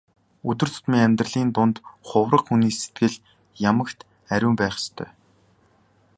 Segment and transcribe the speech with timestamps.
[0.49, 1.75] Өдөр тутмын амьдралын дунд
[2.07, 3.15] хувраг хүний сэтгэл
[3.69, 3.99] ямагт
[4.33, 5.09] ариун байх ёстой.